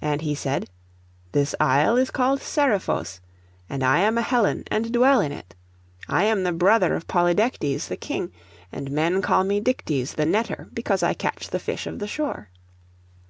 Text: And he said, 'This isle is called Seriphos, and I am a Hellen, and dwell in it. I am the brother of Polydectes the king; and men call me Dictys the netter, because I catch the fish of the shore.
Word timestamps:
And 0.00 0.22
he 0.22 0.34
said, 0.34 0.70
'This 1.32 1.54
isle 1.60 1.98
is 1.98 2.10
called 2.10 2.40
Seriphos, 2.40 3.20
and 3.68 3.84
I 3.84 3.98
am 4.00 4.16
a 4.16 4.22
Hellen, 4.22 4.64
and 4.68 4.90
dwell 4.90 5.20
in 5.20 5.30
it. 5.30 5.54
I 6.08 6.24
am 6.24 6.44
the 6.44 6.52
brother 6.54 6.94
of 6.94 7.06
Polydectes 7.06 7.88
the 7.88 7.98
king; 7.98 8.32
and 8.72 8.90
men 8.90 9.20
call 9.20 9.44
me 9.44 9.60
Dictys 9.60 10.14
the 10.14 10.24
netter, 10.24 10.72
because 10.74 11.02
I 11.02 11.12
catch 11.12 11.48
the 11.50 11.58
fish 11.58 11.86
of 11.86 11.98
the 11.98 12.06
shore. 12.08 12.48